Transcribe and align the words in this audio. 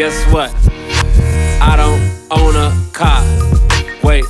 guess 0.00 0.32
what? 0.32 0.50
I 1.60 1.76
don't 1.76 2.00
own 2.30 2.56
a 2.56 2.72
car. 2.94 3.22
Wait, 4.02 4.24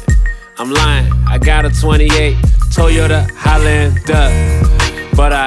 I'm 0.59 0.69
lying. 0.69 1.13
I 1.29 1.39
got 1.39 1.65
a 1.65 1.71
28 1.71 2.35
Toyota 2.75 3.31
Highlander, 3.37 4.27
but 5.15 5.33
I 5.33 5.47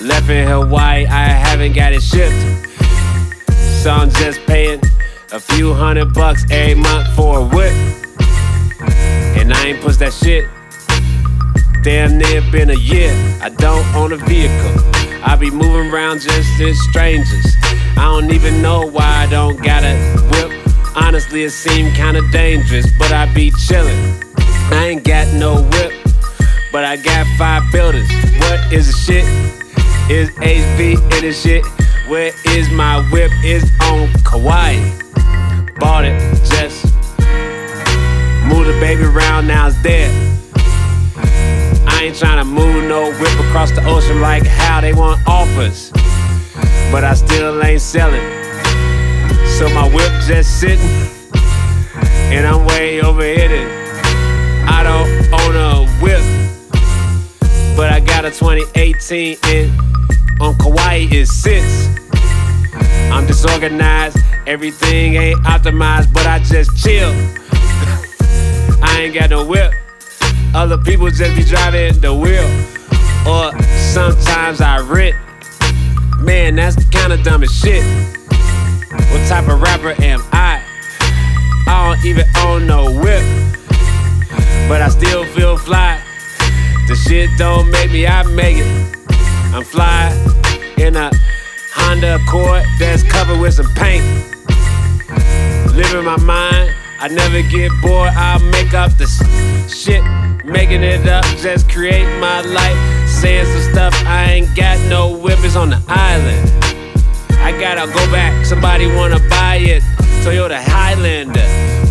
left 0.00 0.30
in 0.30 0.46
Hawaii. 0.46 1.06
I 1.06 1.24
haven't 1.24 1.72
got 1.72 1.92
it 1.92 2.00
shipped, 2.00 2.40
so 3.82 3.90
I'm 3.90 4.10
just 4.10 4.38
paying 4.46 4.80
a 5.32 5.40
few 5.40 5.74
hundred 5.74 6.14
bucks 6.14 6.44
every 6.48 6.80
month 6.80 7.12
for 7.16 7.40
a 7.40 7.44
whip, 7.44 7.72
and 9.36 9.52
I 9.52 9.66
ain't 9.66 9.80
push 9.80 9.96
that 9.96 10.12
shit. 10.12 10.46
Damn 11.86 12.18
near 12.18 12.42
been 12.50 12.70
a 12.70 12.74
year. 12.74 13.12
I 13.40 13.48
don't 13.48 13.86
own 13.94 14.10
a 14.10 14.16
vehicle. 14.16 14.74
I 15.22 15.36
be 15.38 15.52
moving 15.52 15.88
around 15.88 16.20
just 16.20 16.60
as 16.60 16.76
strangers. 16.80 17.54
I 17.96 18.10
don't 18.10 18.32
even 18.32 18.60
know 18.60 18.84
why 18.90 19.06
I 19.06 19.26
don't 19.30 19.62
got 19.62 19.84
a 19.84 19.94
whip. 20.32 20.50
Honestly, 20.96 21.44
it 21.44 21.50
seemed 21.50 21.94
kinda 21.94 22.22
dangerous, 22.32 22.90
but 22.98 23.12
I 23.12 23.32
be 23.32 23.52
chillin'. 23.52 24.20
I 24.72 24.86
ain't 24.88 25.04
got 25.04 25.32
no 25.34 25.62
whip, 25.62 25.92
but 26.72 26.82
I 26.82 26.96
got 26.96 27.24
five 27.38 27.62
builders. 27.70 28.10
What 28.40 28.72
is 28.72 28.88
the 28.88 28.98
shit? 29.06 29.24
Is 30.10 30.28
HB 30.40 30.94
in 31.16 31.22
the 31.22 31.32
shit? 31.32 31.64
Where 32.08 32.32
is 32.46 32.68
my 32.68 32.98
whip? 33.12 33.30
Is 33.44 33.62
on 33.82 34.12
Kauai. 34.24 34.74
Bought 35.78 36.04
it, 36.04 36.18
just 36.50 36.84
moved 38.48 38.70
the 38.70 38.76
baby 38.80 39.04
around, 39.04 39.46
now 39.46 39.68
it's 39.68 39.80
dead. 39.84 40.25
Ain't 42.06 42.14
tryna 42.14 42.46
move 42.46 42.84
no 42.84 43.10
whip 43.18 43.40
across 43.48 43.72
the 43.72 43.84
ocean 43.84 44.20
like 44.20 44.46
how 44.46 44.80
they 44.80 44.92
want 44.92 45.20
offers. 45.26 45.90
But 46.92 47.02
I 47.02 47.14
still 47.14 47.60
ain't 47.64 47.80
selling. 47.80 48.22
So 49.58 49.68
my 49.70 49.90
whip 49.92 50.12
just 50.24 50.60
sitting. 50.60 50.86
And 52.30 52.46
I'm 52.46 52.64
way 52.64 53.00
overhit 53.00 53.50
it. 53.50 53.68
I 54.68 54.84
don't 54.84 55.10
own 55.40 55.56
a 55.56 55.90
whip. 56.00 56.22
But 57.76 57.90
I 57.90 57.98
got 57.98 58.24
a 58.24 58.30
2018 58.30 59.38
and 59.42 60.40
on 60.40 60.56
Kauai 60.58 61.08
it 61.10 61.26
sits. 61.26 61.88
I'm 63.10 63.26
disorganized, 63.26 64.18
everything 64.46 65.14
ain't 65.14 65.40
optimized, 65.40 66.12
but 66.12 66.24
I 66.24 66.38
just 66.38 66.70
chill. 66.80 67.10
I 68.80 69.00
ain't 69.00 69.14
got 69.14 69.30
no 69.30 69.44
whip. 69.44 69.72
Other 70.56 70.78
people 70.78 71.10
just 71.10 71.36
be 71.36 71.44
driving 71.44 72.00
the 72.00 72.14
wheel. 72.14 72.48
Or 73.28 73.52
sometimes 73.92 74.62
I 74.62 74.80
rent. 74.80 75.14
Man, 76.18 76.56
that's 76.56 76.76
the 76.76 76.84
kinda 76.90 77.22
dumbest 77.22 77.62
shit. 77.62 77.84
What 79.12 79.28
type 79.28 79.48
of 79.48 79.60
rapper 79.60 79.94
am 80.02 80.22
I? 80.32 80.62
I 81.68 81.94
don't 81.94 82.04
even 82.06 82.24
own 82.38 82.66
no 82.66 82.90
whip. 82.90 83.22
But 84.66 84.80
I 84.80 84.88
still 84.88 85.26
feel 85.34 85.58
fly. 85.58 86.00
The 86.88 86.96
shit 86.96 87.28
don't 87.36 87.70
make 87.70 87.92
me, 87.92 88.06
I 88.06 88.22
make 88.22 88.56
it. 88.56 88.96
I'm 89.52 89.62
fly 89.62 90.08
in 90.78 90.96
a 90.96 91.10
Honda 91.74 92.14
Accord 92.14 92.64
that's 92.78 93.02
covered 93.02 93.38
with 93.40 93.52
some 93.52 93.68
paint. 93.74 94.02
Living 95.74 96.06
my 96.06 96.16
mind, 96.16 96.72
I 96.98 97.08
never 97.08 97.42
get 97.42 97.70
bored. 97.82 98.08
I'll 98.16 98.40
make 98.40 98.72
up 98.72 98.96
the 98.96 99.06
shit, 99.68 100.02
making 100.46 100.82
it 100.82 101.06
up, 101.08 101.24
just 101.38 101.68
create 101.68 102.06
my 102.20 102.40
life. 102.42 103.08
Saying 103.08 103.46
some 103.46 103.72
stuff, 103.72 103.94
I 104.06 104.32
ain't 104.32 104.56
got 104.56 104.78
no 104.88 105.16
whippers 105.16 105.56
on 105.56 105.70
the 105.70 105.82
island. 105.88 106.50
I 107.38 107.52
gotta 107.58 107.86
go 107.86 108.10
back, 108.12 108.44
somebody 108.44 108.86
wanna 108.86 109.20
buy 109.28 109.56
it. 109.56 109.82
Toyota 110.24 110.58
Highlander, 110.60 111.46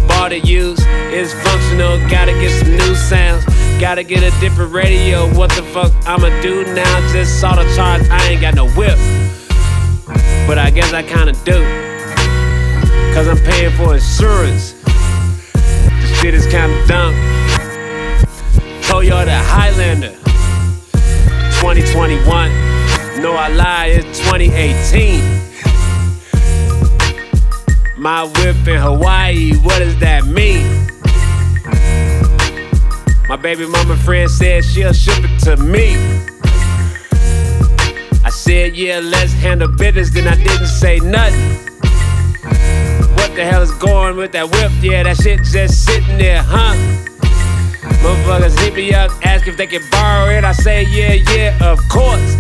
bought 0.08 0.32
it 0.32 0.46
used, 0.46 0.84
it's 1.12 1.34
functional, 1.34 1.98
gotta 2.10 2.34
get 2.34 2.52
some 2.60 2.72
new 2.72 2.96
sounds. 2.96 3.46
Gotta 3.80 4.04
get 4.04 4.24
a 4.24 4.32
different 4.40 4.74
radio, 4.74 5.28
what 5.36 5.50
the 5.52 5.64
fuck 5.74 5.92
I'ma 6.08 6.30
do 6.42 6.64
now? 6.74 7.12
Just 7.12 7.40
saw 7.42 7.56
the 7.56 7.64
charge, 7.76 8.08
I 8.10 8.30
ain't 8.30 8.42
got 8.42 8.56
no 8.56 8.70
whip. 8.72 8.98
But 10.48 10.58
I 10.58 10.70
guess 10.70 10.94
I 10.94 11.04
kinda 11.04 11.34
do. 11.44 11.64
Cause 13.14 13.28
I'm 13.28 13.38
paying 13.38 13.72
for 13.72 13.96
insurance. 13.96 14.74
This 15.54 16.20
shit 16.20 16.34
is 16.34 16.46
kinda 16.48 16.86
dumb. 16.88 17.35
Toyota 19.06 19.40
Highlander 19.40 20.16
2021. 21.62 23.22
No, 23.22 23.34
I 23.34 23.50
lie, 23.50 23.86
it's 23.94 24.18
2018. 24.18 25.22
My 28.02 28.24
whip 28.24 28.68
in 28.68 28.80
Hawaii, 28.80 29.54
what 29.58 29.78
does 29.78 29.96
that 30.00 30.26
mean? 30.26 30.66
My 33.30 33.36
baby 33.36 33.68
mama 33.68 33.96
friend 33.96 34.28
said 34.28 34.66
she'll 34.66 34.92
ship 34.92 35.20
it 35.20 35.40
to 35.42 35.58
me. 35.58 35.96
I 38.26 38.32
said, 38.32 38.76
yeah, 38.76 39.02
let's 39.04 39.34
handle 39.34 39.68
business, 39.68 40.10
then 40.10 40.28
I 40.28 40.36
didn't 40.36 40.66
say 40.66 40.98
nothing. 40.98 41.60
What 43.14 43.36
the 43.36 43.46
hell 43.46 43.62
is 43.62 43.70
going 43.74 44.18
with 44.18 44.32
that 44.32 44.50
whip? 44.50 44.72
Yeah, 44.82 45.04
that 45.04 45.18
shit 45.18 45.44
just 45.44 45.86
sitting 45.86 46.18
there, 46.18 46.42
huh? 46.42 47.06
Motherfuckers 48.06 48.60
hit 48.60 48.76
me 48.76 48.94
up, 48.94 49.10
ask 49.26 49.48
if 49.48 49.58
they 49.58 49.66
can 49.66 49.82
borrow 49.90 50.30
it. 50.30 50.44
I 50.44 50.52
say, 50.52 50.84
yeah, 50.84 51.14
yeah, 51.34 51.58
of 51.72 51.80
course. 51.90 52.36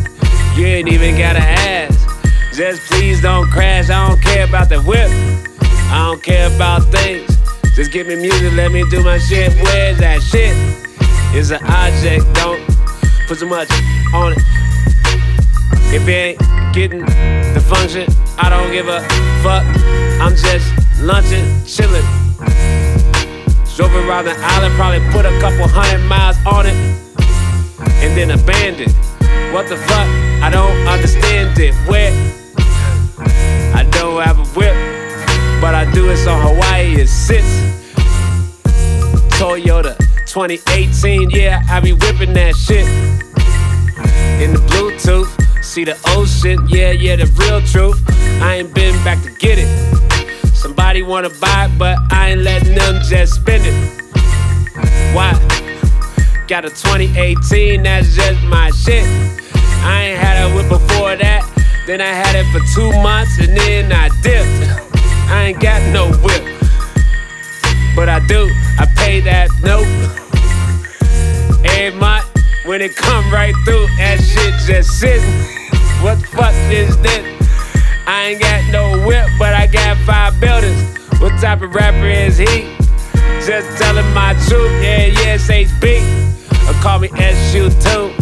You 0.56 0.68
ain't 0.68 0.88
even 0.88 1.18
gotta 1.18 1.40
ask. 1.40 1.98
Just 2.54 2.84
please 2.84 3.20
don't 3.20 3.50
crash. 3.50 3.90
I 3.90 4.08
don't 4.08 4.22
care 4.22 4.46
about 4.46 4.70
the 4.70 4.80
whip. 4.84 5.10
I 5.90 6.06
don't 6.06 6.22
care 6.22 6.56
about 6.56 6.84
things. 6.92 7.26
Just 7.76 7.92
give 7.92 8.06
me 8.06 8.16
music, 8.16 8.54
let 8.54 8.72
me 8.72 8.84
do 8.92 9.04
my 9.04 9.18
shit. 9.18 9.54
Where's 9.56 9.98
that 9.98 10.22
shit? 10.22 10.56
It's 11.34 11.50
an 11.50 11.64
object, 11.66 12.32
don't 12.36 12.62
put 13.28 13.40
too 13.40 13.48
much 13.48 13.72
on 14.14 14.34
it. 14.34 14.44
If 15.92 16.08
it 16.08 16.12
ain't 16.12 16.74
getting 16.76 17.00
the 17.00 17.66
function, 17.68 18.06
I 18.38 18.52
don't 18.52 18.72
give 18.72 18.88
a 18.88 19.02
fuck. 19.42 19.66
I'm 20.22 20.36
just 20.36 21.02
lunching, 21.02 21.66
chilling. 21.66 22.25
Drove 23.76 23.94
around 23.94 24.24
the 24.24 24.36
island, 24.40 24.74
probably 24.76 25.02
put 25.12 25.26
a 25.26 25.38
couple 25.42 25.68
hundred 25.68 26.00
miles 26.08 26.38
on 26.46 26.66
it, 26.66 26.76
and 28.02 28.16
then 28.16 28.32
abandoned. 28.32 28.96
What 29.54 29.68
the 29.68 29.76
fuck? 29.76 30.08
I 30.42 30.50
don't 30.50 30.88
understand 30.88 31.60
it. 31.60 31.76
Where? 31.86 32.14
I 33.76 33.84
don't 33.92 34.24
have 34.24 34.40
a 34.40 34.46
whip, 34.58 34.74
but 35.60 35.76
I 35.76 35.92
do 35.94 36.10
it 36.10 36.16
so 36.16 36.34
Hawaii 36.34 37.02
it 37.02 37.08
sits. 37.08 37.46
Toyota 39.38 39.98
2018, 40.26 41.32
yeah, 41.32 41.62
I 41.70 41.82
be 41.82 41.92
whipping 41.92 42.32
that 42.32 42.56
shit. 42.56 42.88
In 44.42 44.54
the 44.54 44.60
Bluetooth, 44.70 45.28
see 45.62 45.84
the 45.84 45.98
ocean, 46.16 46.66
yeah, 46.70 46.92
yeah, 46.92 47.18
the 47.18 47.26
real 47.40 47.60
truth. 47.60 48.02
I 48.42 48.56
ain't 48.56 48.74
been 48.74 48.96
back 49.04 49.22
to 49.24 49.32
get 49.32 49.58
it. 49.60 49.95
Somebody 50.66 51.04
wanna 51.04 51.30
buy 51.30 51.66
it, 51.66 51.78
but 51.78 51.96
I 52.12 52.32
ain't 52.32 52.42
letting 52.42 52.74
them 52.74 53.00
just 53.04 53.36
spend 53.36 53.62
it. 53.68 53.78
Why? 55.14 55.32
Got 56.48 56.66
a 56.66 56.72
2018, 56.72 57.84
that's 57.84 58.16
just 58.16 58.42
my 58.46 58.72
shit. 58.72 59.06
I 59.86 60.06
ain't 60.06 60.18
had 60.18 60.42
a 60.42 60.56
whip 60.56 60.68
before 60.68 61.16
that. 61.18 61.44
Then 61.86 62.02
I 62.02 62.08
had 62.08 62.36
it 62.36 62.48
for 62.52 62.66
two 62.74 62.92
months 63.04 63.38
and 63.38 63.56
then 63.56 63.92
I 63.92 64.10
dipped. 64.24 64.50
I 65.30 65.50
ain't 65.50 65.62
got 65.62 65.84
no 65.94 66.08
whip. 66.26 66.42
But 67.96 68.10
I 68.10 68.26
do, 68.26 68.50
I 68.80 68.88
pay 68.98 69.20
that 69.20 69.52
note. 69.62 69.86
Every 71.64 72.00
month, 72.00 72.26
when 72.66 72.82
it 72.82 72.96
come 72.96 73.32
right 73.32 73.54
through, 73.66 73.86
that 73.98 74.18
shit 74.20 74.56
just 74.66 75.00
sitting. 75.00 75.30
What 76.02 76.20
the 76.22 76.26
fuck 76.26 76.56
is 76.72 76.98
this? 77.04 77.36
I 78.08 78.28
ain't 78.28 78.40
got 78.40 78.72
no 78.72 79.06
whip, 79.08 79.28
but 79.40 79.54
I 79.56 79.66
got 79.66 79.98
five 80.06 80.40
buildings. 80.40 80.80
What 81.20 81.32
type 81.42 81.62
of 81.62 81.74
rapper 81.74 82.06
is 82.06 82.38
he? 82.38 82.76
Just 83.46 83.82
telling 83.82 84.06
my 84.14 84.34
truth, 84.48 84.72
yeah, 84.84 85.08
yeah, 85.08 85.36
it's 85.36 85.48
HB. 85.48 86.02
Or 86.70 86.74
call 86.82 87.00
me 87.00 87.08
SU2 87.10 88.14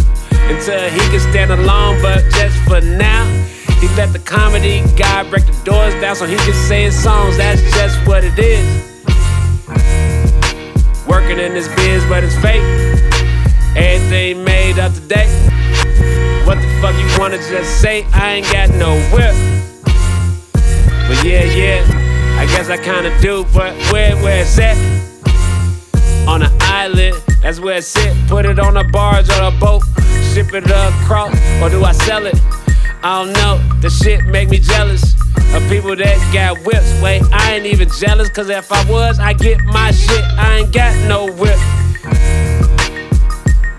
until 0.49 0.89
he 0.89 0.99
can 1.11 1.19
stand 1.19 1.51
alone, 1.51 2.01
but 2.01 2.23
just 2.31 2.57
for 2.63 2.79
now. 2.79 3.25
He 3.81 3.89
let 3.97 4.13
the 4.13 4.19
comedy 4.19 4.81
guy 4.95 5.29
break 5.29 5.45
the 5.45 5.61
doors 5.65 5.93
down 5.95 6.15
so 6.15 6.25
he 6.25 6.37
can 6.37 6.53
his 6.71 7.03
songs. 7.03 7.35
That's 7.35 7.61
just 7.75 8.07
what 8.07 8.23
it 8.23 8.39
is. 8.39 8.63
Working 11.05 11.39
in 11.39 11.53
this 11.53 11.67
biz, 11.75 12.05
but 12.05 12.23
it's 12.23 12.37
fake. 12.37 12.63
Everything 13.75 14.45
made 14.45 14.79
up 14.79 14.93
to 14.93 15.01
date. 15.01 15.27
What 16.47 16.55
the 16.55 16.79
fuck 16.79 16.95
you 16.95 17.19
wanna 17.19 17.37
just 17.37 17.81
say? 17.81 18.05
I 18.13 18.35
ain't 18.35 18.51
got 18.51 18.69
no 18.69 18.95
whip. 19.11 19.35
But 21.13 21.25
yeah, 21.25 21.43
yeah, 21.43 22.39
I 22.39 22.47
guess 22.47 22.71
I 22.71 22.77
kinda 22.77 23.15
do. 23.21 23.45
But 23.53 23.75
where, 23.91 24.15
where 24.23 24.41
it's 24.41 24.57
at? 24.57 24.75
On 26.27 26.41
an 26.41 26.51
island, 26.59 27.15
that's 27.39 27.59
where 27.59 27.77
it's 27.77 27.87
sit. 27.87 28.15
Put 28.27 28.47
it 28.47 28.57
on 28.57 28.77
a 28.77 28.83
barge 28.85 29.29
or 29.29 29.43
a 29.43 29.51
boat, 29.51 29.83
ship 30.33 30.51
it 30.55 30.65
across, 30.65 31.31
or 31.61 31.69
do 31.69 31.83
I 31.83 31.91
sell 31.91 32.25
it? 32.25 32.35
I 33.03 33.23
don't 33.23 33.33
know. 33.33 33.61
The 33.79 33.91
shit 33.91 34.25
make 34.25 34.49
me 34.49 34.57
jealous 34.57 35.13
of 35.53 35.61
people 35.69 35.95
that 35.95 36.17
got 36.33 36.65
whips. 36.65 36.99
Wait, 36.99 37.21
I 37.31 37.57
ain't 37.57 37.67
even 37.67 37.89
jealous, 37.91 38.29
cause 38.29 38.49
if 38.49 38.71
I 38.71 38.83
was, 38.89 39.19
I 39.19 39.33
get 39.33 39.61
my 39.65 39.91
shit. 39.91 40.23
I 40.35 40.61
ain't 40.61 40.73
got 40.73 40.95
no 41.07 41.31
whip. 41.31 41.59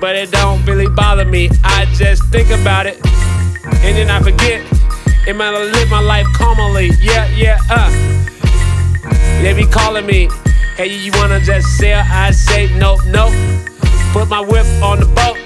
But 0.01 0.15
it 0.15 0.31
don't 0.31 0.65
really 0.67 0.89
bother 0.89 1.25
me. 1.25 1.51
I 1.65 1.87
just 1.97 2.27
think 2.27 2.51
about 2.51 2.87
it, 2.87 3.05
and 3.05 3.97
then 3.97 4.09
I 4.09 4.23
forget. 4.23 4.84
Am 5.27 5.41
I 5.41 5.51
to 5.53 5.59
live 5.59 5.89
my 5.89 6.01
life 6.01 6.27
calmly? 6.35 6.91
Yeah, 7.01 7.27
yeah, 7.29 7.59
uh. 7.71 7.91
They 9.41 9.55
be 9.55 9.65
calling 9.65 10.05
me, 10.05 10.29
hey, 10.77 10.89
you 10.89 11.13
wanna 11.15 11.41
just 11.41 11.79
sell? 11.79 12.05
I 12.07 12.31
say, 12.31 12.69
nope, 12.77 13.01
nope. 13.07 13.33
Put 14.13 14.29
my 14.29 14.41
whip 14.41 14.67
on 14.83 15.01
the 15.01 15.07
boat, 15.07 15.39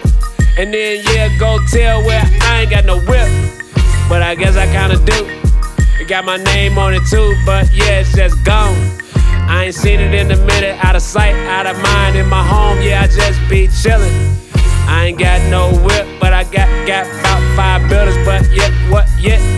and 0.59 0.75
then, 0.75 1.05
yeah, 1.07 1.29
go 1.39 1.59
tell 1.71 2.05
where 2.05 2.21
I 2.43 2.63
ain't 2.63 2.71
got 2.71 2.87
no 2.87 2.99
whip. 2.99 3.31
But 4.09 4.23
I 4.23 4.35
guess 4.35 4.57
I 4.57 4.67
kinda 4.67 4.99
do. 4.99 5.29
It 6.01 6.09
got 6.09 6.25
my 6.25 6.39
name 6.39 6.77
on 6.77 6.93
it 6.93 7.03
too, 7.09 7.37
but 7.47 7.73
yeah, 7.73 8.01
it's 8.01 8.13
just 8.13 8.43
gone. 8.45 8.75
I 9.47 9.67
ain't 9.67 9.77
seen 9.77 10.01
it 10.01 10.13
in 10.13 10.33
a 10.33 10.45
minute, 10.45 10.85
out 10.85 10.97
of 10.97 11.03
sight, 11.03 11.37
out 11.47 11.67
of 11.67 11.81
mind. 11.81 12.17
In 12.17 12.29
my 12.29 12.43
home, 12.43 12.83
yeah, 12.83 13.03
I 13.03 13.07
just 13.07 13.39
be 13.49 13.69
chillin'. 13.69 14.35
I 14.89 15.07
ain't 15.07 15.19
got 15.21 15.41
no 15.51 15.71
whip, 15.85 16.07
but 16.19 16.33
I 16.33 16.43
got 16.45 16.69
got 16.85 17.07
about 17.21 17.43
five 17.55 17.89
builders. 17.89 18.17
But 18.27 18.43
yeah, 18.51 18.71
what? 18.91 19.07
Yeah. 19.21 19.58